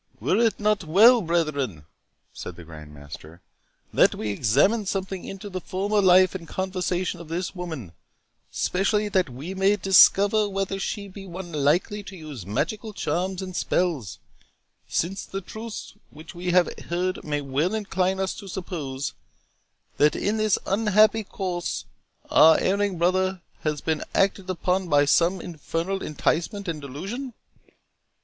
[0.19, 1.85] "Were it not well, brethren,"
[2.33, 3.39] said the Grand Master,
[3.93, 7.91] "that we examine something into the former life and conversation of this woman,
[8.49, 13.55] specially that we may discover whether she be one likely to use magical charms and
[13.55, 14.17] spells,
[14.87, 19.13] since the truths which we have heard may well incline us to suppose,
[19.97, 21.85] that in this unhappy course
[22.31, 27.35] our erring brother has been acted upon by some infernal enticement and delusion?"